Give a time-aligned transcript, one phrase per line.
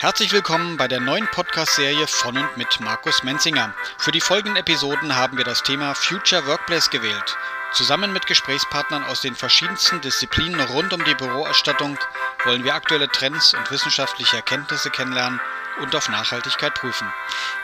[0.00, 3.74] Herzlich willkommen bei der neuen Podcast-Serie von und mit Markus Menzinger.
[3.98, 7.36] Für die folgenden Episoden haben wir das Thema Future Workplace gewählt.
[7.72, 11.98] Zusammen mit Gesprächspartnern aus den verschiedensten Disziplinen rund um die Büroausstattung
[12.44, 15.40] wollen wir aktuelle Trends und wissenschaftliche Erkenntnisse kennenlernen
[15.80, 17.12] und auf Nachhaltigkeit prüfen.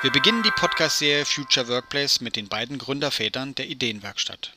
[0.03, 4.55] Wir beginnen die Podcast-Serie Future Workplace mit den beiden Gründervätern der Ideenwerkstatt.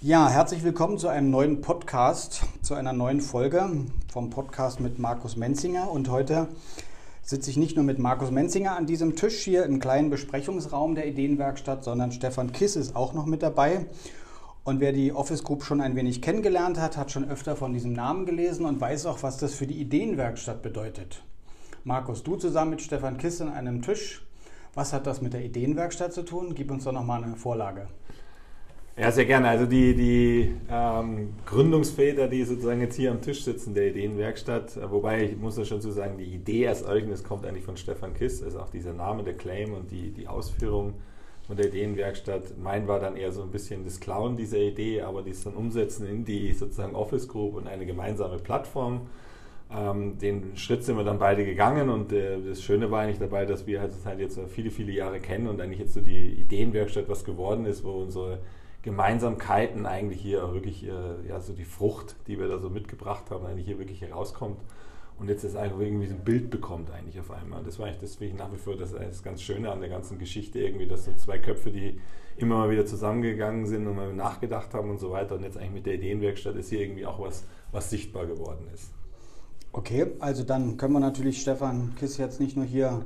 [0.00, 3.68] Ja, herzlich willkommen zu einem neuen Podcast, zu einer neuen Folge
[4.12, 5.90] vom Podcast mit Markus Menzinger.
[5.90, 6.46] Und heute
[7.24, 11.08] sitze ich nicht nur mit Markus Menzinger an diesem Tisch hier im kleinen Besprechungsraum der
[11.08, 13.86] Ideenwerkstatt, sondern Stefan Kiss ist auch noch mit dabei.
[14.62, 17.92] Und wer die Office Group schon ein wenig kennengelernt hat, hat schon öfter von diesem
[17.92, 21.24] Namen gelesen und weiß auch, was das für die Ideenwerkstatt bedeutet.
[21.82, 24.24] Markus, du zusammen mit Stefan Kiss an einem Tisch.
[24.74, 26.54] Was hat das mit der Ideenwerkstatt zu tun?
[26.54, 27.88] Gib uns doch noch mal eine Vorlage.
[29.00, 29.48] Ja, sehr gerne.
[29.48, 34.90] Also die, die ähm, Gründungsväter, die sozusagen jetzt hier am Tisch sitzen, der Ideenwerkstatt, äh,
[34.90, 38.12] wobei ich muss ja schon so sagen, die Idee als solches kommt eigentlich von Stefan
[38.14, 40.94] Kiss, ist auch dieser Name, der Claim und die, die Ausführung
[41.46, 42.58] von der Ideenwerkstatt.
[42.60, 46.04] Mein war dann eher so ein bisschen das Klauen dieser Idee, aber dies dann umsetzen
[46.08, 49.02] in die sozusagen Office Group und eine gemeinsame Plattform.
[49.70, 53.46] Ähm, den Schritt sind wir dann beide gegangen und äh, das Schöne war eigentlich dabei,
[53.46, 57.08] dass wir halt, halt jetzt viele, viele Jahre kennen und eigentlich jetzt so die Ideenwerkstatt
[57.08, 58.40] was geworden ist, wo unsere
[58.82, 63.44] Gemeinsamkeiten eigentlich hier wirklich, äh, ja, so die Frucht, die wir da so mitgebracht haben,
[63.44, 64.60] eigentlich hier wirklich herauskommt
[65.18, 67.62] und jetzt ist einfach irgendwie so ein Bild bekommt eigentlich auf einmal.
[67.64, 70.60] Das war eigentlich deswegen nach wie vor das, das ganz Schöne an der ganzen Geschichte
[70.60, 72.00] irgendwie, dass so zwei Köpfe, die
[72.36, 75.72] immer mal wieder zusammengegangen sind und mal nachgedacht haben und so weiter und jetzt eigentlich
[75.72, 78.92] mit der Ideenwerkstatt ist hier irgendwie auch was, was sichtbar geworden ist.
[79.72, 83.04] Okay, also dann können wir natürlich Stefan Kiss jetzt nicht nur hier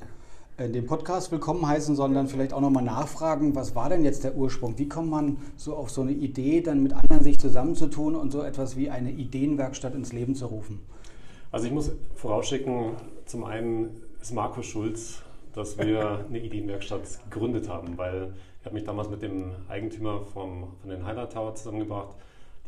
[0.58, 4.36] in dem Podcast willkommen heißen, sondern vielleicht auch nochmal nachfragen, was war denn jetzt der
[4.36, 4.78] Ursprung?
[4.78, 8.42] Wie kommt man so auf so eine Idee, dann mit anderen sich zusammenzutun und so
[8.42, 10.80] etwas wie eine Ideenwerkstatt ins Leben zu rufen?
[11.50, 12.92] Also ich muss vorausschicken,
[13.25, 15.23] zum einen ist Markus Schulz,
[15.55, 20.69] dass wir eine Ideenwerkstatt gegründet haben, weil er hat mich damals mit dem Eigentümer vom,
[20.80, 22.14] von den Highlight Tower zusammengebracht.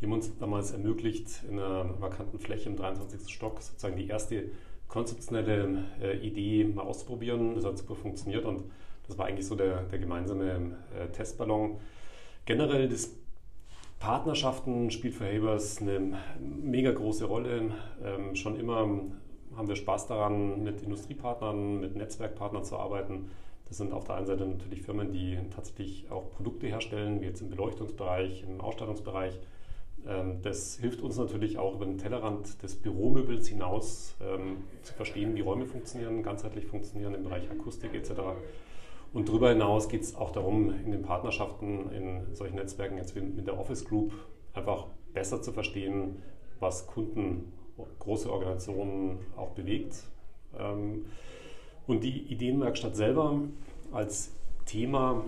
[0.01, 3.31] Die haben uns damals ermöglicht, in einer vakanten Fläche im 23.
[3.31, 4.45] Stock sozusagen die erste
[4.95, 7.53] konzeptionelle äh, Idee mal auszuprobieren.
[7.55, 8.63] Das hat super funktioniert und
[9.07, 11.81] das war eigentlich so der, der gemeinsame äh, Testballon.
[12.45, 13.13] Generell das
[13.99, 17.71] Partnerschaften spielt für Habers eine mega große Rolle.
[18.03, 18.77] Ähm, schon immer
[19.57, 23.29] haben wir Spaß daran, mit Industriepartnern, mit Netzwerkpartnern zu arbeiten.
[23.67, 27.41] Das sind auf der einen Seite natürlich Firmen, die tatsächlich auch Produkte herstellen, wie jetzt
[27.41, 29.37] im Beleuchtungsbereich, im Ausstattungsbereich
[30.43, 35.41] das hilft uns natürlich auch über den Tellerrand des Büromöbels hinaus ähm, zu verstehen, wie
[35.41, 38.11] Räume funktionieren, ganzheitlich funktionieren im Bereich Akustik etc.
[39.13, 43.47] Und darüber hinaus geht es auch darum, in den Partnerschaften, in solchen Netzwerken, jetzt mit
[43.47, 44.13] der Office Group,
[44.53, 46.21] einfach besser zu verstehen,
[46.59, 47.51] was Kunden,
[47.99, 50.03] große Organisationen auch bewegt.
[50.57, 51.05] Ähm,
[51.87, 53.39] und die Ideenwerkstatt selber
[53.91, 54.31] als
[54.65, 55.23] Thema,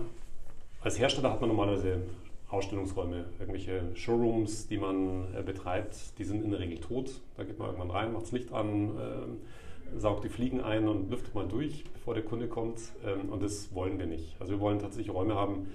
[0.82, 2.02] als Hersteller hat man normalerweise
[2.48, 7.20] Ausstellungsräume, irgendwelche Showrooms, die man äh, betreibt, die sind in der Regel tot.
[7.36, 11.10] Da geht man irgendwann rein, macht das Licht an, äh, saugt die Fliegen ein und
[11.10, 12.80] lüftet mal durch, bevor der Kunde kommt.
[13.04, 14.36] Ähm, und das wollen wir nicht.
[14.40, 15.68] Also wir wollen tatsächlich Räume haben,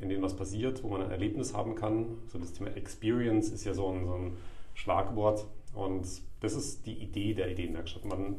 [0.00, 2.18] in denen was passiert, wo man ein Erlebnis haben kann.
[2.26, 4.32] So das Thema Experience ist ja so ein, so ein
[4.74, 5.46] Schlagwort.
[5.74, 6.06] Und
[6.40, 8.04] das ist die Idee der Ideenwerkstatt.
[8.04, 8.36] Man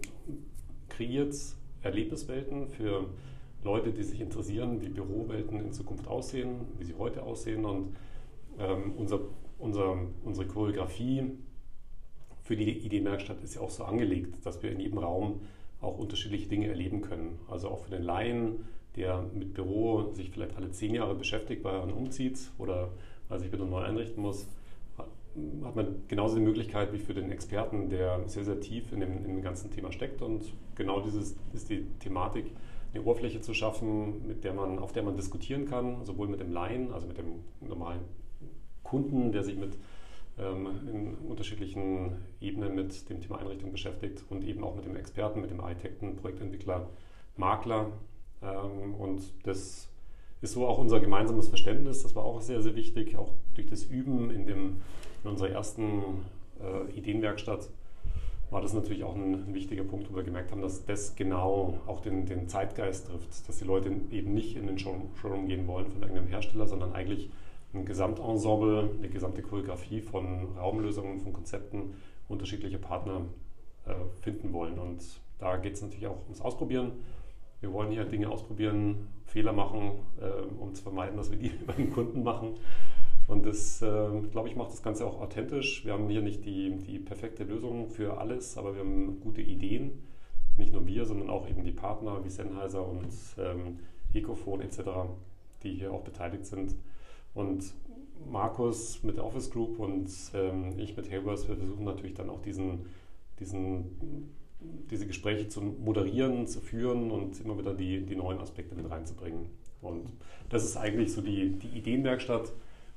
[0.90, 1.36] kreiert
[1.82, 3.06] Erlebniswelten für
[3.64, 7.66] Leute, die sich interessieren, wie Bürowelten in Zukunft aussehen, wie sie heute aussehen.
[7.66, 7.96] Und
[8.58, 9.20] ähm, unser,
[9.58, 11.31] unser, unsere Choreografie
[12.44, 15.42] für die Ideenwerkstatt ist ja auch so angelegt, dass wir in jedem Raum
[15.81, 17.40] auch unterschiedliche Dinge erleben können.
[17.50, 18.66] Also auch für den Laien,
[18.96, 22.91] der mit Büro sich vielleicht alle zehn Jahre beschäftigt, weil er dann umzieht oder
[23.28, 24.47] weil sich wieder neu einrichten muss,
[25.64, 29.18] hat man genauso die Möglichkeit wie für den Experten, der sehr, sehr tief in dem,
[29.18, 30.22] in dem ganzen Thema steckt.
[30.22, 32.52] Und genau dieses ist die Thematik,
[32.94, 36.52] eine Oberfläche zu schaffen, mit der man, auf der man diskutieren kann, sowohl mit dem
[36.52, 38.02] Laien, also mit dem normalen
[38.84, 39.78] Kunden, der sich mit
[40.40, 45.42] ähm, in unterschiedlichen Ebenen mit dem Thema Einrichtung beschäftigt und eben auch mit dem Experten,
[45.42, 46.90] mit dem Architekten, Projektentwickler,
[47.38, 47.91] Makler.
[48.41, 49.90] Ähm, und das
[50.42, 52.03] ist so auch unser gemeinsames Verständnis.
[52.03, 54.82] Das war auch sehr, sehr wichtig, auch durch das Üben in, dem,
[55.24, 56.26] in unserer ersten
[56.62, 57.70] äh, Ideenwerkstatt
[58.49, 61.99] war das natürlich auch ein, wichtiger Punkt, wo wir gemerkt haben, dass das genau auch
[62.01, 66.01] den, den Zeitgeist trifft, dass die Leute eben nicht in den Showroom gehen wollen von
[66.01, 67.29] irgendeinem Hersteller, sondern eigentlich
[67.73, 71.93] ein Gesamtensemble, eine gesamte Choreografie von Raumlösungen, von Konzepten,
[72.28, 73.22] unterschiedliche Partner
[73.85, 74.79] äh, finden wollen.
[74.79, 75.03] Und
[75.37, 76.93] da geht es natürlich auch ums Ausprobieren.
[77.61, 81.91] Wir wollen hier Dinge ausprobieren, Fehler machen, äh, um zu vermeiden, dass wir die beim
[81.91, 82.55] Kunden machen.
[83.29, 85.85] Und das, äh, glaube ich, macht das Ganze auch authentisch.
[85.85, 90.02] Wir haben hier nicht die, die perfekte Lösung für alles, aber wir haben gute Ideen,
[90.58, 93.78] nicht nur wir, sondern auch eben die Partner wie Sennheiser und ähm,
[94.16, 94.79] Ecophone etc.,
[95.61, 96.76] die hier auch beteiligt sind.
[97.35, 97.72] Und
[98.28, 102.41] Markus mit der Office Group und ähm, ich mit Haywers, wir versuchen natürlich dann auch
[102.41, 102.87] diesen,
[103.40, 104.32] diesen,
[104.90, 109.49] diese Gespräche zu moderieren, zu führen und immer wieder die, die neuen Aspekte mit reinzubringen.
[109.84, 110.11] Und
[110.49, 112.52] das ist eigentlich so die, die Ideenwerkstatt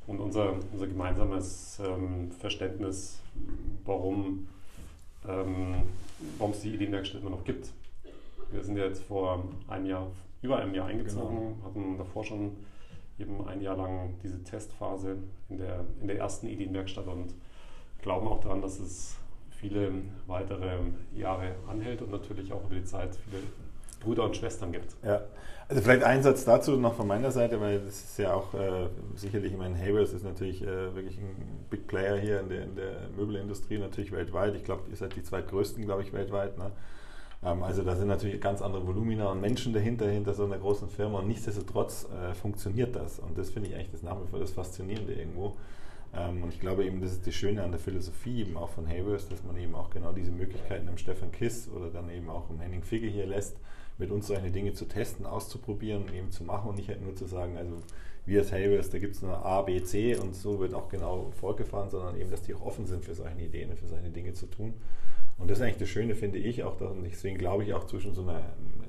[0.06, 3.20] und unser, unser gemeinsames ähm, Verständnis,
[3.84, 4.48] warum,
[5.28, 5.82] ähm,
[6.38, 7.72] warum es die Ideenwerkstatt immer noch gibt.
[8.50, 10.08] Wir sind ja jetzt vor einem Jahr,
[10.42, 11.64] über einem Jahr eingezogen, genau.
[11.64, 12.56] hatten davor schon
[13.18, 15.16] eben ein Jahr lang diese Testphase
[15.48, 17.34] in der, in der ersten Ideenwerkstatt und
[18.02, 19.16] glauben auch daran, dass es
[19.50, 19.92] viele
[20.26, 20.78] weitere
[21.14, 23.42] Jahre anhält und natürlich auch über die Zeit viele
[24.02, 24.96] Brüder und Schwestern gibt.
[25.04, 25.22] Ja,
[25.68, 28.88] also vielleicht ein Satz dazu noch von meiner Seite, weil das ist ja auch äh,
[29.14, 32.76] sicherlich, ich meine, Havers ist natürlich äh, wirklich ein Big Player hier in der, in
[32.76, 34.54] der Möbelindustrie, natürlich weltweit.
[34.54, 36.58] Ich glaube, ihr seid die zweitgrößten, glaube ich, weltweit.
[36.58, 36.72] Ne?
[37.44, 40.88] Ähm, also da sind natürlich ganz andere Volumina und Menschen dahinter, hinter so einer großen
[40.88, 43.18] Firma und nichtsdestotrotz äh, funktioniert das.
[43.18, 45.56] Und das finde ich eigentlich das nach wie vor das Faszinierende irgendwo.
[46.14, 48.86] Ähm, und ich glaube eben, das ist das Schöne an der Philosophie eben auch von
[48.88, 52.50] Havers, dass man eben auch genau diese Möglichkeiten am Stefan Kiss oder dann eben auch
[52.50, 53.56] im Henning Figge hier lässt,
[53.98, 57.14] mit uns solche Dinge zu testen, auszuprobieren und eben zu machen und nicht halt nur
[57.14, 57.76] zu sagen, also
[58.24, 61.32] wir als Havers, da gibt es nur A, B, C und so wird auch genau
[61.40, 64.32] vorgefahren, sondern eben, dass die auch offen sind für solche Ideen und für solche Dinge
[64.32, 64.74] zu tun.
[65.38, 66.80] Und das ist eigentlich das Schöne, finde ich auch.
[66.80, 68.42] Und deswegen glaube ich auch zwischen so einer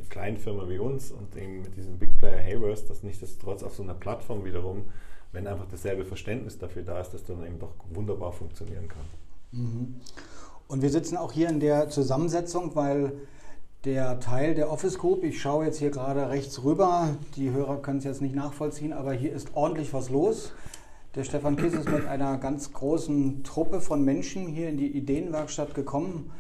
[0.10, 3.64] kleinen Firma wie uns und eben mit diesem Big Player Havers, dass nicht das trotz
[3.64, 4.84] auf so einer Plattform wiederum,
[5.32, 9.06] wenn einfach dasselbe Verständnis dafür da ist, dass dann eben doch wunderbar funktionieren kann.
[9.52, 9.96] Mhm.
[10.68, 13.14] Und wir sitzen auch hier in der Zusammensetzung, weil
[13.86, 17.98] der Teil der Office Group, ich schaue jetzt hier gerade rechts rüber, die Hörer können
[17.98, 20.54] es jetzt nicht nachvollziehen, aber hier ist ordentlich was los.
[21.16, 25.76] Der Stefan Kiss ist mit einer ganz großen Truppe von Menschen hier in die Ideenwerkstatt
[25.76, 26.32] gekommen.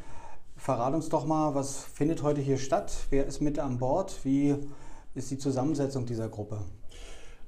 [0.55, 2.93] Verrat uns doch mal, was findet heute hier statt?
[3.09, 4.19] Wer ist mit an Bord?
[4.23, 4.55] Wie
[5.13, 6.61] ist die Zusammensetzung dieser Gruppe?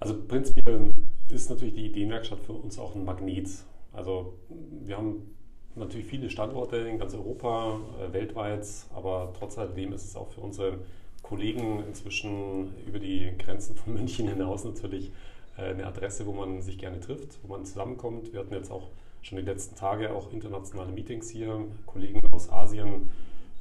[0.02, 0.94] Also prinzipiell
[1.30, 3.50] ist natürlich die Ideenwerkstatt für uns auch ein Magnet.
[3.94, 5.35] Also wir haben
[5.76, 10.42] natürlich viele Standorte in ganz Europa, äh, weltweit, aber trotz alledem ist es auch für
[10.42, 10.80] unsere
[11.22, 15.12] Kollegen inzwischen über die Grenzen von München hinaus natürlich
[15.58, 18.32] äh, eine Adresse, wo man sich gerne trifft, wo man zusammenkommt.
[18.32, 18.90] Wir hatten jetzt auch
[19.22, 23.10] schon die letzten Tage auch internationale Meetings hier, Kollegen aus Asien,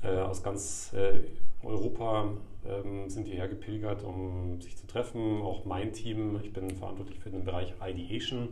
[0.02, 1.20] äh, aus ganz äh,
[1.62, 2.28] Europa
[2.66, 5.40] ähm, sind hierher gepilgert, um sich zu treffen.
[5.40, 8.50] Auch mein Team, ich bin verantwortlich für den Bereich Ideation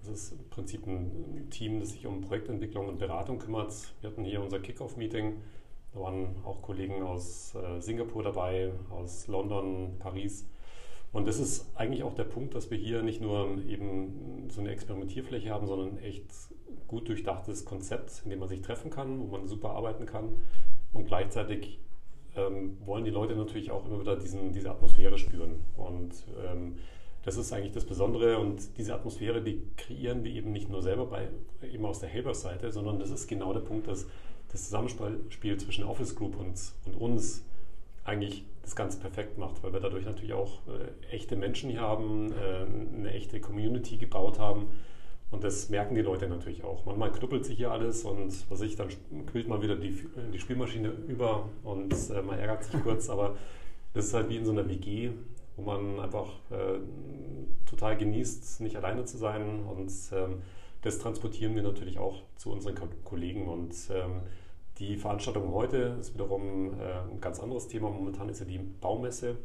[0.00, 3.72] das ist im Prinzip ein Team, das sich um Projektentwicklung und Beratung kümmert.
[4.00, 5.36] Wir hatten hier unser Kickoff-Meeting.
[5.92, 10.46] Da waren auch Kollegen aus äh, Singapur dabei, aus London, Paris.
[11.12, 14.70] Und das ist eigentlich auch der Punkt, dass wir hier nicht nur eben so eine
[14.70, 16.26] Experimentierfläche haben, sondern echt
[16.86, 20.36] gut durchdachtes Konzept, in dem man sich treffen kann, wo man super arbeiten kann.
[20.92, 21.78] Und gleichzeitig
[22.36, 25.60] ähm, wollen die Leute natürlich auch immer wieder diesen, diese Atmosphäre spüren.
[25.76, 26.12] Und
[26.46, 26.76] ähm,
[27.24, 31.06] das ist eigentlich das Besondere und diese Atmosphäre, die kreieren wir eben nicht nur selber
[31.06, 31.28] bei,
[31.62, 34.06] eben aus der Helper-Seite, sondern das ist genau der Punkt, dass
[34.50, 36.54] das Zusammenspiel zwischen Office Group und,
[36.86, 37.44] und uns
[38.04, 42.32] eigentlich das Ganze perfekt macht, weil wir dadurch natürlich auch äh, echte Menschen hier haben,
[42.32, 44.68] äh, eine echte Community gebaut haben
[45.30, 46.86] und das merken die Leute natürlich auch.
[46.86, 48.88] Manchmal knüppelt sich hier alles und was ich, dann
[49.26, 49.94] quillt mal wieder die,
[50.32, 53.36] die Spielmaschine über und äh, man ärgert sich kurz, aber
[53.92, 55.10] das ist halt wie in so einer WG
[55.58, 56.78] wo man einfach äh,
[57.66, 59.64] total genießt, nicht alleine zu sein.
[59.64, 60.42] Und ähm,
[60.82, 63.48] das transportieren wir natürlich auch zu unseren Kollegen.
[63.48, 64.22] Und ähm,
[64.78, 67.90] die Veranstaltung heute ist wiederum äh, ein ganz anderes Thema.
[67.90, 69.36] Momentan ist ja die Baumesse.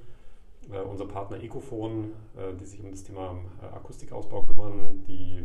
[0.71, 5.41] Äh, unser Partner Ecophone, äh, die sich um das Thema äh, Akustikausbau kümmern, die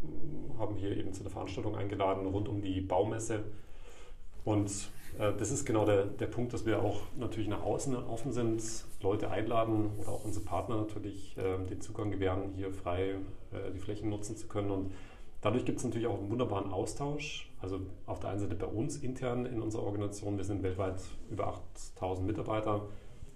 [0.00, 3.44] mm, haben hier eben zu der Veranstaltung eingeladen rund um die Baumesse.
[4.44, 8.62] Und das ist genau der, der Punkt, dass wir auch natürlich nach außen offen sind,
[9.00, 13.16] Leute einladen oder auch unsere Partner natürlich äh, den Zugang gewähren, hier frei
[13.52, 14.70] äh, die Flächen nutzen zu können.
[14.70, 14.92] Und
[15.40, 17.50] dadurch gibt es natürlich auch einen wunderbaren Austausch.
[17.60, 21.48] Also auf der einen Seite bei uns intern in unserer Organisation, wir sind weltweit über
[21.48, 22.86] 8000 Mitarbeiter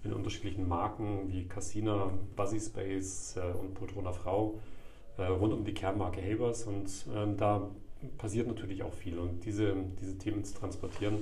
[0.03, 4.59] in unterschiedlichen Marken wie Cassina, Buzzy Space und Poltrona Frau
[5.17, 6.63] rund um die Kernmarke Habers.
[6.65, 7.69] Und ähm, da
[8.17, 9.17] passiert natürlich auch viel.
[9.17, 11.19] Und diese, diese Themen zu transportieren,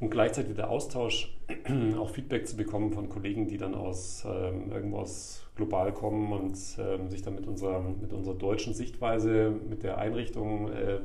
[0.00, 1.36] und gleichzeitig der Austausch,
[1.98, 7.08] auch Feedback zu bekommen von Kollegen, die dann aus ähm, irgendwas global kommen und ähm,
[7.10, 11.00] sich dann mit unserer, mit unserer deutschen Sichtweise, mit der Einrichtung äh,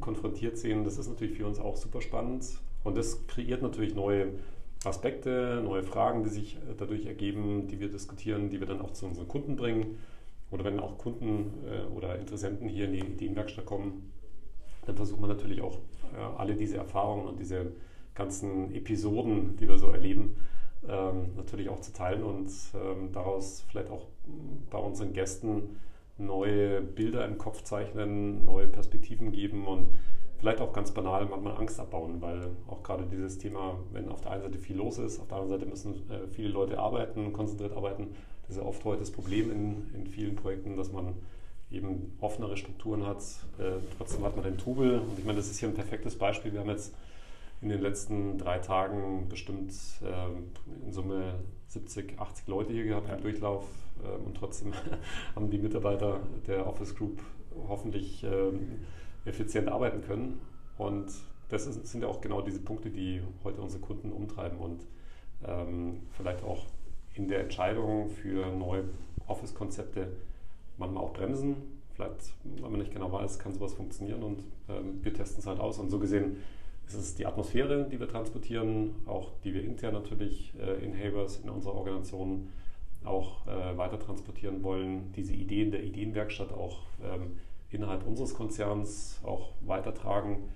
[0.00, 0.84] konfrontiert sehen.
[0.84, 2.44] Das ist natürlich für uns auch super spannend
[2.84, 4.28] und das kreiert natürlich neue
[4.84, 8.92] Aspekte, neue Fragen, die sich äh, dadurch ergeben, die wir diskutieren, die wir dann auch
[8.92, 9.98] zu unseren Kunden bringen.
[10.50, 14.12] Oder wenn auch Kunden äh, oder Interessenten hier in die, die in Werkstatt kommen,
[14.86, 15.78] dann versucht man natürlich auch
[16.14, 17.72] äh, alle diese Erfahrungen und diese
[18.14, 20.36] ganzen Episoden, die wir so erleben,
[20.88, 24.06] ähm, natürlich auch zu teilen und ähm, daraus vielleicht auch
[24.70, 25.76] bei unseren Gästen
[26.18, 29.88] neue Bilder im Kopf zeichnen, neue Perspektiven geben und
[30.38, 34.32] vielleicht auch ganz banal manchmal Angst abbauen, weil auch gerade dieses Thema, wenn auf der
[34.32, 37.76] einen Seite viel los ist, auf der anderen Seite müssen äh, viele Leute arbeiten, konzentriert
[37.76, 38.08] arbeiten,
[38.42, 41.14] das ist ja oft heute das Problem in, in vielen Projekten, dass man
[41.70, 43.22] eben offenere Strukturen hat.
[43.58, 44.98] Äh, trotzdem hat man den Trubel.
[44.98, 46.52] Und ich meine, das ist hier ein perfektes Beispiel.
[46.52, 46.94] Wir haben jetzt
[47.62, 51.34] in den letzten drei Tagen bestimmt äh, in Summe
[51.68, 53.64] 70, 80 Leute hier gehabt im Durchlauf.
[54.02, 54.72] Äh, und trotzdem
[55.36, 57.20] haben die Mitarbeiter der Office Group
[57.68, 58.80] hoffentlich ähm,
[59.24, 60.40] effizient arbeiten können.
[60.76, 61.12] Und
[61.50, 64.84] das ist, sind ja auch genau diese Punkte, die heute unsere Kunden umtreiben und
[65.46, 66.66] ähm, vielleicht auch
[67.14, 68.84] in der Entscheidung für neue
[69.28, 70.08] Office-Konzepte
[70.78, 71.56] manchmal auch bremsen.
[71.94, 75.60] Vielleicht, wenn man nicht genau weiß, kann sowas funktionieren und ähm, wir testen es halt
[75.60, 75.78] aus.
[75.78, 76.38] Und so gesehen
[76.94, 81.38] ist es die Atmosphäre, die wir transportieren, auch die wir intern natürlich äh, in Havers,
[81.38, 82.48] in unserer Organisation
[83.04, 85.12] auch äh, weiter transportieren wollen.
[85.16, 87.38] Diese Ideen der Ideenwerkstatt auch ähm,
[87.70, 90.50] innerhalb unseres Konzerns auch weitertragen.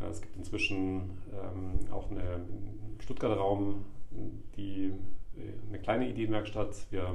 [0.00, 3.84] Äh, es gibt inzwischen ähm, auch eine, im Stuttgarter Raum
[4.56, 4.92] die
[5.68, 6.86] eine kleine Ideenwerkstatt.
[6.90, 7.14] Wir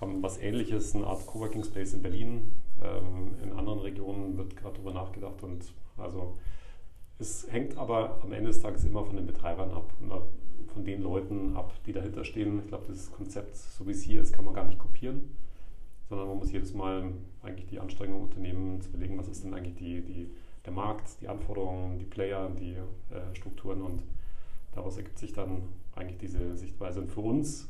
[0.00, 2.52] haben was ähnliches, eine Art Coworking Space in Berlin.
[2.82, 5.64] Ähm, in anderen Regionen wird gerade darüber nachgedacht und
[5.96, 6.36] also
[7.18, 10.12] es hängt aber am Ende des Tages immer von den Betreibern ab und
[10.68, 12.60] von den Leuten ab, die dahinter stehen.
[12.60, 15.34] Ich glaube, das Konzept, so wie es hier ist, kann man gar nicht kopieren,
[16.08, 19.74] sondern man muss jedes Mal eigentlich die Anstrengung unternehmen, zu überlegen, was ist denn eigentlich
[19.74, 20.30] die, die,
[20.64, 24.04] der Markt, die Anforderungen, die Player, die äh, Strukturen und
[24.72, 25.62] daraus ergibt sich dann
[25.96, 27.00] eigentlich diese Sichtweise.
[27.00, 27.68] Und für uns,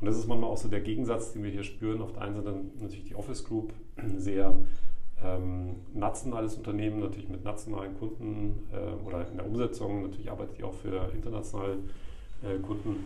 [0.00, 2.34] und das ist manchmal auch so der Gegensatz, den wir hier spüren, auf der einen
[2.34, 3.72] Seite natürlich die Office Group,
[4.16, 4.54] sehr
[5.24, 10.64] ähm, nationales Unternehmen, natürlich mit nationalen Kunden äh, oder in der Umsetzung, natürlich arbeitet die
[10.64, 11.78] auch für internationale
[12.42, 13.04] äh, Kunden.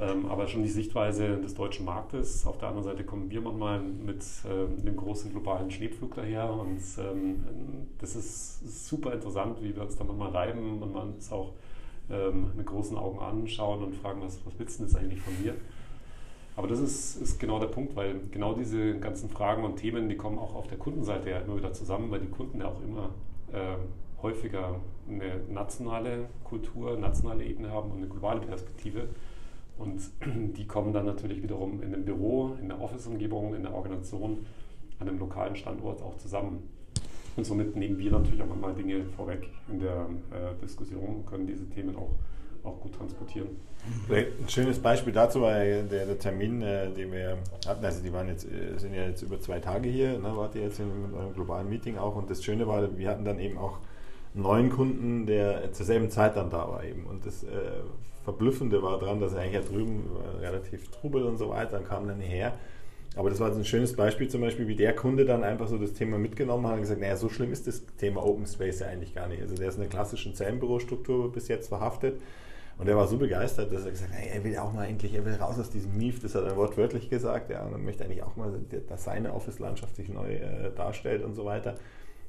[0.00, 2.44] Ähm, aber schon die Sichtweise des deutschen Marktes.
[2.46, 6.80] Auf der anderen Seite kommen wir manchmal mit äh, einem großen globalen Schneepflug daher und
[6.98, 7.44] ähm,
[7.98, 11.52] das ist super interessant, wie wir uns da manchmal reiben und man ist auch
[12.10, 15.40] ähm, mit großen Augen anschauen und fragen, was, was willst du denn jetzt eigentlich von
[15.40, 15.54] mir?
[16.56, 20.16] Aber das ist, ist genau der Punkt, weil genau diese ganzen Fragen und Themen, die
[20.16, 23.10] kommen auch auf der Kundenseite ja immer wieder zusammen, weil die Kunden ja auch immer
[23.52, 23.76] äh,
[24.22, 29.08] häufiger eine nationale Kultur, nationale Ebene haben und eine globale Perspektive.
[29.78, 30.00] Und
[30.56, 34.46] die kommen dann natürlich wiederum in einem Büro, in der Office-Umgebung, in der Organisation,
[35.00, 36.62] an einem lokalen Standort auch zusammen.
[37.36, 41.46] Und somit nehmen wir natürlich auch nochmal Dinge vorweg in der äh, Diskussion und können
[41.48, 42.10] diese Themen auch,
[42.64, 43.48] auch gut transportieren.
[44.08, 47.84] Ein schönes Beispiel dazu war der, der Termin, äh, den wir hatten.
[47.84, 50.62] Also die waren jetzt, äh, sind ja jetzt über zwei Tage hier, ne, wart ihr
[50.62, 52.16] jetzt in einem globalen Meeting auch.
[52.16, 53.78] Und das Schöne war, wir hatten dann eben auch
[54.34, 57.04] einen neuen Kunden, der zur selben Zeit dann da war eben.
[57.04, 57.48] Und das äh,
[58.24, 60.04] Verblüffende war daran, dass er eigentlich ja drüben
[60.40, 62.54] relativ Trubel und so weiter, dann kam dann her
[63.16, 65.78] aber das war so ein schönes Beispiel zum Beispiel, wie der Kunde dann einfach so
[65.78, 68.88] das Thema mitgenommen hat und gesagt, naja, so schlimm ist das Thema Open Space ja
[68.88, 69.40] eigentlich gar nicht.
[69.40, 72.20] Also der ist in der klassischen Zellenbürostruktur bis jetzt verhaftet
[72.78, 75.24] und er war so begeistert, dass er gesagt hat, er will auch mal endlich, er
[75.24, 78.22] will raus aus diesem Mief, das hat er wortwörtlich gesagt, ja, und er möchte eigentlich
[78.22, 78.52] auch mal,
[78.88, 81.74] dass seine Office-Landschaft sich neu äh, darstellt und so weiter.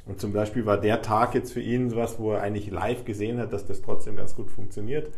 [0.05, 3.39] Und zum Beispiel war der Tag jetzt für ihn sowas, wo er eigentlich live gesehen
[3.39, 5.09] hat, dass das trotzdem ganz gut funktioniert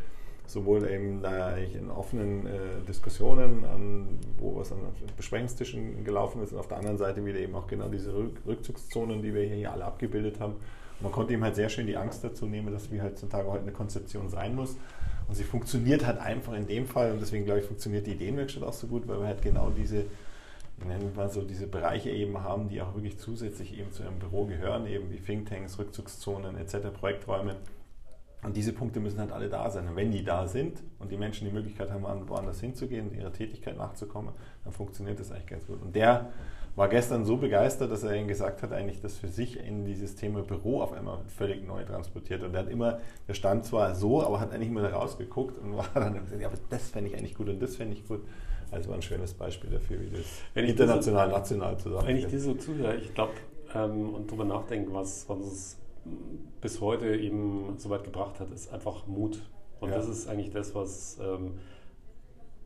[0.48, 4.80] sowohl eben da in offenen äh, Diskussionen, an, wo was an
[5.18, 9.22] Besprechungstischen gelaufen ist, und auf der anderen Seite wieder eben auch genau diese Rück Rückzugszonen,
[9.22, 10.54] die wir hier alle abgebildet haben.
[10.54, 13.64] Und man konnte ihm halt sehr schön die Angst dazu nehmen, dass wie heutzutage heute
[13.64, 14.78] eine Konzeption sein muss.
[15.28, 18.64] Und sie funktioniert halt einfach in dem Fall, und deswegen glaube ich, funktioniert die Ideenwerkstatt
[18.64, 20.06] auch so gut, weil wir halt genau diese
[20.86, 24.46] nennen wir so diese Bereiche eben haben, die auch wirklich zusätzlich eben zu einem Büro
[24.46, 27.56] gehören, eben wie Thinktanks, Rückzugszonen etc., Projekträume
[28.44, 29.88] und diese Punkte müssen halt alle da sein.
[29.88, 33.78] Und wenn die da sind und die Menschen die Möglichkeit haben, woanders hinzugehen, ihrer Tätigkeit
[33.78, 35.82] nachzukommen, dann funktioniert das eigentlich ganz gut.
[35.82, 36.30] Und der
[36.78, 40.16] war gestern so begeistert, dass er ihnen gesagt hat, eigentlich das für sich in dieses
[40.16, 42.44] Thema Büro auf einmal völlig neu transportiert.
[42.44, 45.76] Und er hat immer, der stand zwar so, aber hat eigentlich immer da rausgeguckt und
[45.76, 48.22] war dann gesagt, ja, aber das fände ich eigentlich gut und das fände ich gut.
[48.70, 52.08] Also war ein schönes Beispiel dafür, wie das wenn international, so, national zusammengeht.
[52.08, 53.34] Wenn ich dir so zuhöre, ich glaube
[53.74, 55.78] ähm, und darüber nachdenke, was, was es
[56.62, 59.42] bis heute eben so weit gebracht hat, ist einfach Mut.
[59.80, 59.96] Und ja.
[59.96, 61.54] das ist eigentlich das, was, ähm,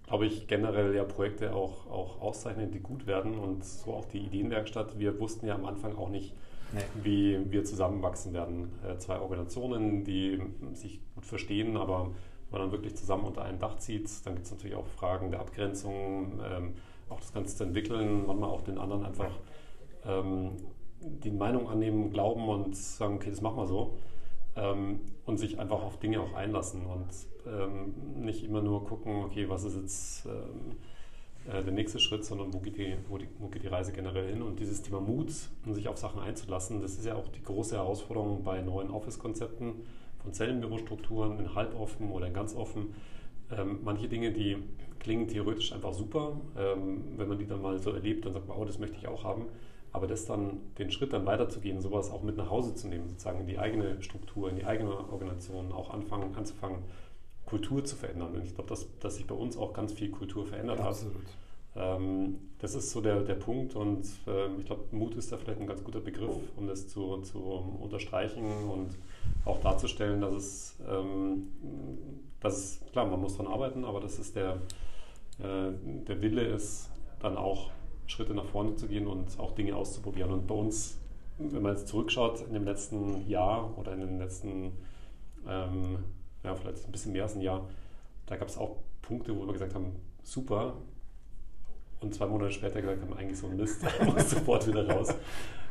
[0.08, 3.38] glaube ich, generell ja Projekte auch, auch auszeichnen, die gut werden.
[3.38, 5.00] Und so auch die Ideenwerkstatt.
[5.00, 6.34] Wir wussten ja am Anfang auch nicht,
[6.74, 6.82] nee.
[7.04, 8.72] wie wir zusammenwachsen werden.
[8.88, 10.42] Äh, zwei Organisationen, die
[10.74, 12.12] sich gut verstehen, aber
[12.52, 15.32] wenn man dann wirklich zusammen unter ein Dach zieht, dann gibt es natürlich auch Fragen
[15.32, 16.74] der Abgrenzung, ähm,
[17.10, 19.32] auch das Ganze zu entwickeln, manchmal auch den anderen einfach
[20.06, 20.52] ähm,
[21.00, 23.98] die Meinung annehmen, glauben und sagen, okay, das machen wir so.
[24.56, 27.08] Ähm, und sich einfach auf Dinge auch einlassen und
[27.48, 27.94] ähm,
[28.24, 30.78] nicht immer nur gucken, okay, was ist jetzt ähm,
[31.52, 34.30] äh, der nächste Schritt, sondern wo geht, die, wo, die, wo geht die Reise generell
[34.30, 34.42] hin?
[34.42, 35.32] Und dieses Thema Mut,
[35.66, 39.74] um sich auf Sachen einzulassen, das ist ja auch die große Herausforderung bei neuen Office-Konzepten
[40.22, 42.94] von Zellenbürostrukturen in halboffen oder in ganz offen.
[43.52, 44.58] Ähm, manche Dinge, die
[45.00, 46.40] klingen theoretisch einfach super.
[46.58, 49.08] Ähm, wenn man die dann mal so erlebt, dann sagt man, oh, das möchte ich
[49.08, 49.46] auch haben.
[49.94, 53.42] Aber das dann, den Schritt dann weiterzugehen, sowas auch mit nach Hause zu nehmen, sozusagen
[53.42, 56.80] in die eigene Struktur, in die eigene Organisation, auch anfangen, anzufangen,
[57.46, 58.36] Kultur zu verändern.
[58.36, 61.16] Und ich glaube, dass, dass sich bei uns auch ganz viel Kultur verändert Absolut.
[61.16, 61.22] hat.
[61.74, 65.62] Ähm, das ist so der, der Punkt und ähm, ich glaube, Mut ist da vielleicht
[65.62, 68.98] ein ganz guter Begriff, um das zu, zu unterstreichen und
[69.46, 71.48] auch darzustellen, dass es, ähm,
[72.42, 74.62] dass es, klar, man muss daran arbeiten, aber dass es der,
[75.40, 75.72] äh,
[76.08, 76.90] der Wille ist,
[77.22, 77.72] dann auch
[78.12, 80.32] Schritte nach vorne zu gehen und auch Dinge auszuprobieren.
[80.32, 81.00] Und bei uns,
[81.38, 84.74] wenn man jetzt zurückschaut, in dem letzten Jahr oder in den letzten,
[85.48, 86.00] ähm,
[86.44, 87.68] ja, vielleicht ein bisschen mehr als ein Jahr,
[88.26, 90.76] da gab es auch Punkte, wo wir gesagt haben, super,
[92.02, 95.14] und zwei Monate später gesagt haben, eigentlich so ein Mist, muss sofort wieder raus,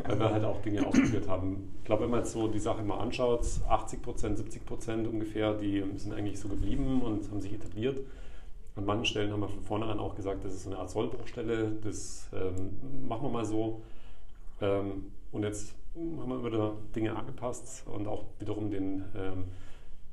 [0.04, 1.74] weil wir halt auch Dinge ausprobiert haben.
[1.78, 5.54] Ich glaube, wenn man jetzt so die Sache mal anschaut, 80 Prozent, 70 Prozent ungefähr,
[5.54, 7.98] die sind eigentlich so geblieben und haben sich etabliert.
[8.76, 11.72] An manchen Stellen haben wir von vornherein auch gesagt, das ist so eine Art Sollbruchstelle,
[11.82, 13.82] das ähm, machen wir mal so.
[14.60, 19.44] Ähm, und jetzt haben wir wieder Dinge angepasst und auch wiederum den, ähm,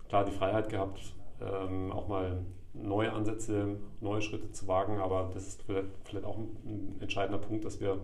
[0.10, 5.00] klar die Freiheit gehabt, ähm, auch mal neue Ansätze, neue Schritte zu wagen.
[5.00, 5.64] Aber das ist
[6.04, 8.00] vielleicht auch ein entscheidender Punkt, dass wir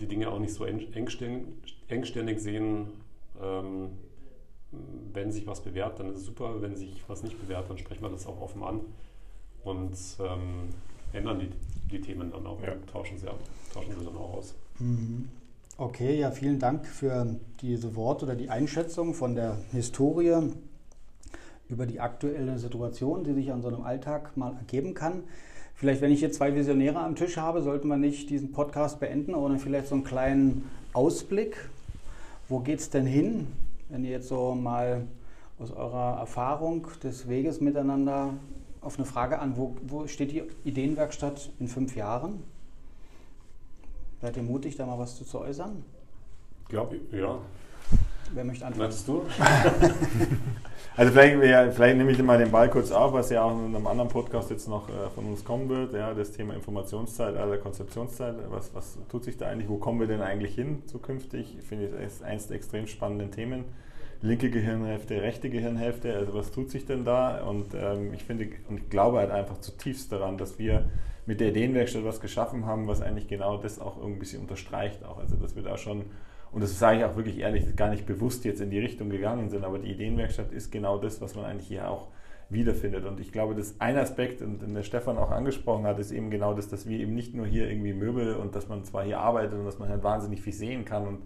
[0.00, 2.88] die Dinge auch nicht so engstirnig sehen.
[3.40, 3.90] Ähm,
[5.12, 6.60] wenn sich was bewährt, dann ist es super.
[6.60, 8.80] Wenn sich was nicht bewährt, dann sprechen wir das auch offen an
[9.64, 10.68] und ähm,
[11.12, 11.50] ändern die,
[11.90, 12.72] die, Themen dann auch ja.
[12.72, 13.26] und tauschen sie,
[13.72, 14.54] tauschen sie dann auch aus.
[14.78, 15.28] Mhm.
[15.76, 20.50] Okay, ja, vielen Dank für diese Worte oder die Einschätzung von der Historie
[21.70, 25.22] über die aktuelle Situation, die sich an so einem Alltag mal ergeben kann.
[25.74, 29.34] Vielleicht, wenn ich hier zwei Visionäre am Tisch habe, sollten wir nicht diesen Podcast beenden,
[29.34, 31.70] ohne vielleicht so einen kleinen Ausblick.
[32.48, 33.46] Wo geht es denn hin,
[33.88, 35.06] wenn ihr jetzt so mal
[35.58, 38.34] aus eurer Erfahrung des Weges miteinander
[38.80, 42.42] auf eine Frage an, wo, wo steht die Ideenwerkstatt in fünf Jahren?
[44.20, 45.82] Seid ihr mutig, da mal was zu, zu äußern?
[46.62, 47.38] Ich glaube, ja.
[48.32, 48.88] Wer möchte antworten?
[48.88, 49.22] Möchtest du?
[50.96, 53.86] also vielleicht, vielleicht nehme ich mal den Ball kurz auf, was ja auch in einem
[53.86, 58.36] anderen Podcast jetzt noch äh, von uns kommen wird, ja, das Thema Informationszeit, also Konzeptionszeit,
[58.50, 61.56] was, was tut sich da eigentlich, wo kommen wir denn eigentlich hin zukünftig?
[61.58, 63.64] Ich finde, das ist eines der extrem spannenden Themen.
[64.22, 67.42] Linke Gehirnhälfte, rechte Gehirnhälfte, also was tut sich denn da?
[67.42, 70.90] Und ähm, ich finde und ich glaube halt einfach zutiefst daran, dass wir
[71.26, 75.18] mit der Ideenwerkstatt was geschaffen haben, was eigentlich genau das auch irgendwie ein unterstreicht auch.
[75.18, 76.04] Also dass wir da schon
[76.52, 79.50] und das sage ich auch wirklich ehrlich, gar nicht bewusst jetzt in die Richtung gegangen
[79.50, 82.08] sind, aber die Ideenwerkstatt ist genau das, was man eigentlich hier auch
[82.48, 83.04] wiederfindet.
[83.04, 86.30] Und ich glaube, dass ein Aspekt, und den der Stefan auch angesprochen hat, ist eben
[86.30, 89.20] genau das, dass wir eben nicht nur hier irgendwie Möbel und dass man zwar hier
[89.20, 91.20] arbeitet und dass man halt wahnsinnig viel sehen kann und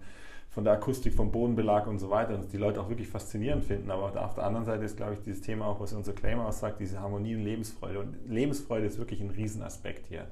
[0.55, 3.91] von der Akustik, vom Bodenbelag und so weiter und die Leute auch wirklich faszinierend finden.
[3.91, 6.79] Aber auf der anderen Seite ist, glaube ich, dieses Thema auch, was unser Claim aussagt,
[6.79, 7.99] diese Harmonie und Lebensfreude.
[7.99, 10.27] Und Lebensfreude ist wirklich ein Riesenaspekt hier.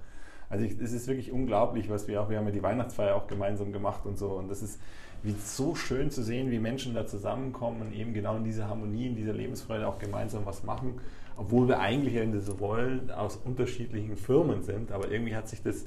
[0.50, 3.74] Also es ist wirklich unglaublich, was wir auch, wir haben ja die Weihnachtsfeier auch gemeinsam
[3.74, 4.30] gemacht und so.
[4.30, 4.80] Und das ist
[5.24, 9.08] wie so schön zu sehen, wie Menschen da zusammenkommen und eben genau in dieser Harmonie,
[9.08, 11.02] in dieser Lebensfreude auch gemeinsam was machen,
[11.36, 14.94] obwohl wir eigentlich ja in dieser Rollen aus unterschiedlichen Firmen sind.
[14.94, 15.86] Aber irgendwie hat sich das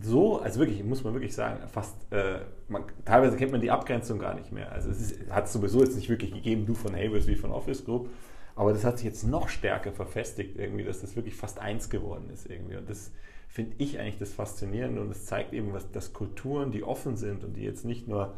[0.00, 4.18] so, also wirklich, muss man wirklich sagen, fast, äh, man, teilweise kennt man die Abgrenzung
[4.18, 4.70] gar nicht mehr.
[4.72, 7.84] Also es hat es sowieso jetzt nicht wirklich gegeben, du von Havers wie von Office
[7.84, 8.08] Group,
[8.54, 12.30] aber das hat sich jetzt noch stärker verfestigt irgendwie, dass das wirklich fast eins geworden
[12.32, 12.76] ist irgendwie.
[12.76, 13.12] Und das
[13.48, 17.44] finde ich eigentlich das Faszinierende und es zeigt eben, was, dass Kulturen, die offen sind
[17.44, 18.34] und die jetzt nicht nur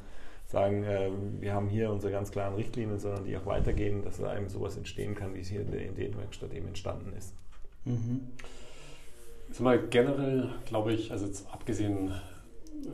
[0.47, 1.11] sagen, äh,
[1.41, 4.77] wir haben hier unsere ganz klaren Richtlinien, sondern die auch weitergehen, dass da eben sowas
[4.77, 7.35] entstehen kann, wie es hier in der Ideenwerkstatt eben entstanden ist.
[7.85, 8.29] Mhm.
[9.51, 12.13] Also mal generell glaube ich, also jetzt abgesehen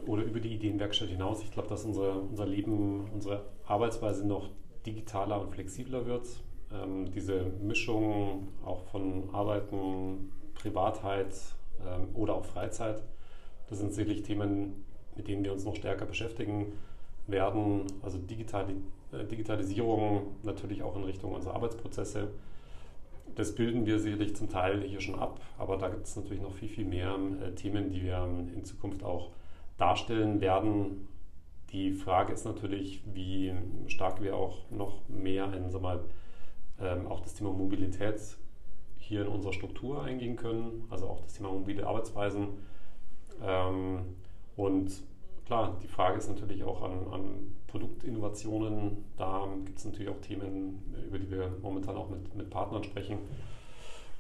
[0.07, 4.49] oder über die Ideenwerkstatt hinaus, ich glaube, dass unser, unser Leben, unsere Arbeitsweise noch
[4.85, 6.27] digitaler und flexibler wird.
[6.73, 11.35] Ähm, diese Mischung auch von Arbeiten, Privatheit,
[11.85, 13.03] ähm, oder auch Freizeit.
[13.69, 16.73] Das sind sicherlich Themen, mit denen wir uns noch stärker beschäftigen
[17.27, 17.85] werden.
[18.03, 18.77] Also Digitali
[19.13, 22.29] äh, Digitalisierung natürlich auch in Richtung unserer Arbeitsprozesse.
[23.37, 26.55] Das bilden wir sicherlich zum Teil hier schon ab, aber da gibt es natürlich noch
[26.55, 29.31] viel, viel mehr äh, Themen, die wir in Zukunft auch
[29.77, 31.07] darstellen werden.
[31.71, 33.53] Die Frage ist natürlich, wie
[33.89, 36.01] stark wir auch noch mehr in, sag mal,
[36.81, 38.21] ähm, auch das Thema Mobilität
[38.99, 42.49] hier in unserer Struktur eingehen können, also auch das Thema mobile Arbeitsweisen.
[43.45, 44.01] Ähm,
[44.57, 45.03] und
[45.47, 49.05] klar, die Frage ist natürlich auch an, an Produktinnovationen.
[49.17, 53.19] Da gibt es natürlich auch Themen, über die wir momentan auch mit, mit Partnern sprechen.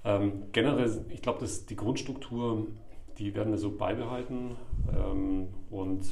[0.04, 2.66] Ähm, generell, ich glaube, die Grundstruktur,
[3.18, 4.56] die werden wir so beibehalten.
[4.94, 6.04] Ähm, und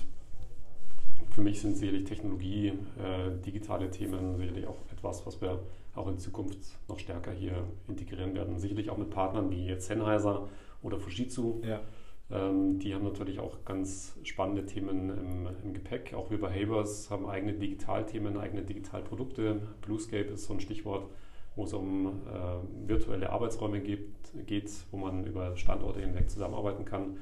[1.31, 5.61] für mich sind sicherlich Technologie, äh, digitale Themen sicherlich auch etwas, was wir
[5.95, 8.59] auch in Zukunft noch stärker hier integrieren werden.
[8.59, 10.49] Sicherlich auch mit Partnern wie Sennheiser
[10.83, 11.61] oder Fujitsu.
[11.65, 11.81] Ja.
[12.31, 16.15] Ähm, die haben natürlich auch ganz spannende Themen im, im, Gepäck.
[16.15, 19.61] Auch wir bei Havers haben eigene Digitalthemen, eigene Digitalprodukte.
[19.83, 21.11] Bluescape ist so ein Stichwort,
[21.55, 27.19] wo es um äh, virtuelle Arbeitsräume gibt, geht, wo man über Standorte hinweg zusammenarbeiten kann.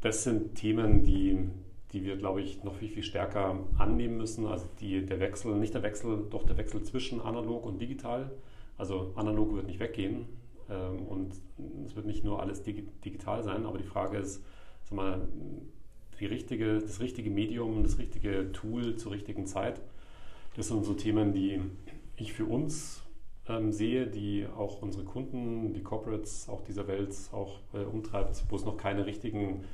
[0.00, 1.38] Das sind Themen, die,
[1.92, 4.46] die wir, glaube ich, noch viel, viel stärker annehmen müssen.
[4.46, 8.30] Also die, der Wechsel, nicht der Wechsel, doch der Wechsel zwischen analog und digital.
[8.78, 10.26] Also analog wird nicht weggehen,
[10.74, 11.34] und
[11.86, 14.44] es wird nicht nur alles digital sein, aber die Frage ist,
[14.84, 15.28] sag mal,
[16.20, 19.80] die richtige, das richtige Medium, das richtige Tool zur richtigen Zeit.
[20.56, 21.60] Das sind so Themen, die
[22.16, 23.02] ich für uns
[23.48, 28.56] ähm, sehe, die auch unsere Kunden, die Corporates auch dieser Welt auch äh, umtreibt, wo
[28.56, 29.64] es noch keine richtigen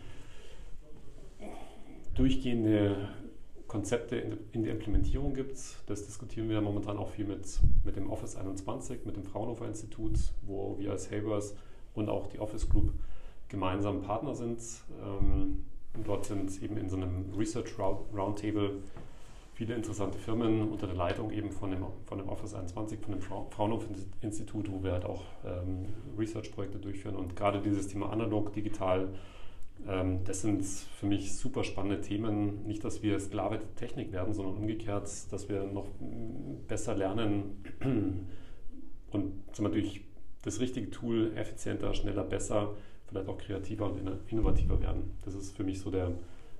[2.14, 3.08] durchgehende
[3.74, 4.14] Konzepte
[4.52, 5.58] in, der Implementierung gibt.
[5.86, 7.44] Das diskutieren wir momentan auch viel mit,
[7.82, 11.56] mit dem Office 21, mit dem Fraunhofer Institut, wo wir als Havers
[11.92, 12.92] und auch die Office Group
[13.48, 14.60] gemeinsam Partner sind.
[15.04, 15.64] Ähm,
[16.04, 18.76] dort sind eben in so einem Research Roundtable
[19.54, 23.22] viele interessante Firmen unter der Leitung eben von dem, von dem Office 21, von dem
[23.22, 23.86] Fraunhofer
[24.20, 27.16] Institut, wo wir halt auch ähm, Research-Projekte durchführen.
[27.16, 29.08] Und gerade dieses Thema analog, digital,
[30.24, 32.66] das sind für mich super spannende Themen.
[32.66, 35.88] Nicht, dass wir Sklave der Technik werden, sondern umgekehrt, dass wir noch
[36.68, 37.62] besser lernen
[39.10, 40.00] und durch
[40.42, 45.10] das richtige Tool effizienter, schneller, besser, vielleicht auch kreativer und innovativer werden.
[45.24, 46.12] Das ist für mich so der,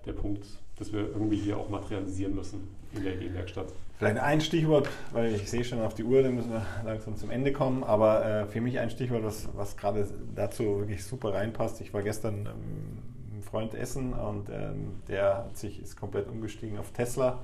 [0.07, 0.47] der Punkt,
[0.79, 3.67] dass wir irgendwie hier auch materialisieren müssen in der Ideenwerkstatt.
[3.97, 7.31] Vielleicht ein Stichwort, weil ich sehe schon auf die Uhr, dann müssen wir langsam zum
[7.31, 11.81] Ende kommen, aber äh, für mich ein Stichwort, was, was gerade dazu wirklich super reinpasst.
[11.81, 16.77] Ich war gestern ähm, ein Freund essen und ähm, der hat sich, ist komplett umgestiegen
[16.79, 17.39] auf Tesla,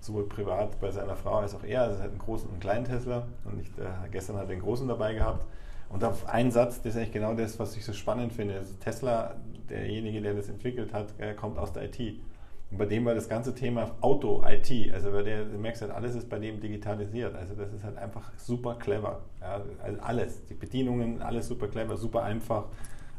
[0.00, 1.82] sowohl privat bei seiner Frau als auch er.
[1.82, 4.48] Also er hat einen großen und einen kleinen Tesla und ich, äh, gestern hat er
[4.48, 5.46] den großen dabei gehabt.
[5.88, 8.56] Und auf einen Satz, das ist eigentlich genau das, was ich so spannend finde.
[8.56, 9.36] Also Tesla,
[9.70, 12.18] derjenige, der das entwickelt hat, kommt aus der IT.
[12.70, 15.92] Und bei dem war das ganze Thema Auto, IT, also bei der, du merkst halt,
[15.92, 17.34] alles ist bei dem digitalisiert.
[17.36, 19.20] Also das ist halt einfach super clever.
[19.40, 22.64] Ja, also alles, die Bedienungen, alles super clever, super einfach.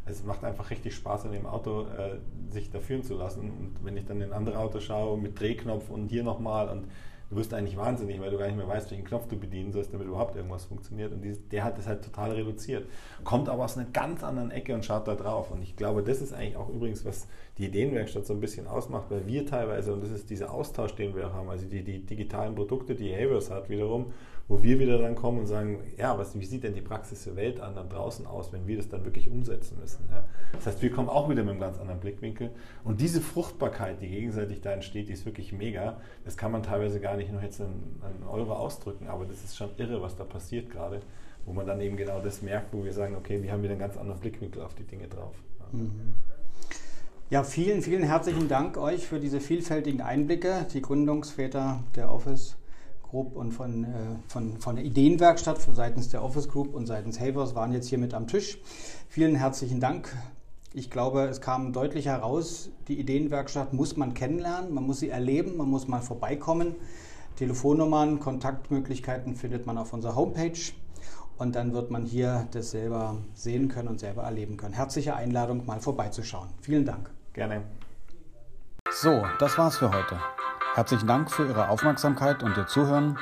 [0.06, 2.18] Es macht einfach richtig Spaß, in dem Auto äh,
[2.52, 3.50] sich da führen zu lassen.
[3.50, 6.88] Und wenn ich dann in andere Autos schaue, mit Drehknopf und hier nochmal und
[7.30, 9.94] du wirst eigentlich wahnsinnig, weil du gar nicht mehr weißt, welchen Knopf du bedienen sollst,
[9.94, 11.12] damit überhaupt irgendwas funktioniert.
[11.12, 12.88] Und dieses, der hat das halt total reduziert.
[13.24, 15.52] Kommt aber aus einer ganz anderen Ecke und schaut da drauf.
[15.52, 19.10] Und ich glaube, das ist eigentlich auch übrigens, was die Ideenwerkstatt so ein bisschen ausmacht,
[19.10, 22.56] weil wir teilweise, und das ist dieser Austausch, den wir haben, also die, die digitalen
[22.56, 24.13] Produkte, die Havers hat wiederum,
[24.50, 27.36] wo wir wieder dann kommen und sagen, ja, was, wie sieht denn die Praxis der
[27.36, 30.08] Welt an dann draußen aus, wenn wir das dann wirklich umsetzen müssen.
[30.10, 30.24] Ja?
[30.54, 32.52] Das heißt, wir kommen auch wieder mit einem ganz anderen Blickwinkel.
[32.86, 36.00] Und diese Fruchtbarkeit, die gegenseitig da entsteht, die ist wirklich mega.
[36.24, 39.58] Das kann man teilweise gar nicht noch jetzt in, in Euro ausdrücken, aber das ist
[39.58, 41.02] schon irre, was da passiert gerade,
[41.46, 43.82] wo man dann eben genau das merkt, wo wir sagen, okay, wir haben wieder einen
[43.82, 45.36] ganz anderen Blickwinkel auf die Dinge drauf.
[45.60, 45.80] Ja.
[45.80, 46.14] Mhm.
[47.30, 52.56] Ja, vielen, vielen herzlichen Dank euch für diese vielfältigen Einblicke, die Gründungsväter der Office
[53.10, 53.88] Group und von, äh,
[54.28, 57.98] von, von der Ideenwerkstatt von seitens der Office Group und seitens Havers waren jetzt hier
[57.98, 58.60] mit am Tisch.
[59.10, 60.15] Vielen herzlichen Dank.
[60.74, 65.58] Ich glaube, es kam deutlich heraus, die Ideenwerkstatt muss man kennenlernen, man muss sie erleben,
[65.58, 66.76] man muss mal vorbeikommen.
[67.38, 70.74] Telefonnummern, Kontaktmöglichkeiten findet man auf unserer Homepage
[71.38, 74.74] und dann wird man hier das selber sehen können und selber erleben können.
[74.74, 76.50] Herzliche Einladung, mal vorbeizuschauen.
[76.62, 77.12] Vielen Dank.
[77.34, 77.63] Gerne.
[78.91, 80.20] So, das war's für heute.
[80.78, 83.18] Herzlichen Dank für Ihre Aufmerksamkeit und Ihr Zuhören.